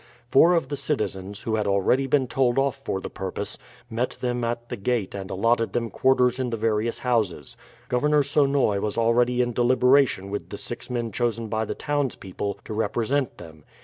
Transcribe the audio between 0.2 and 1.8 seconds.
Four of the citizens, who had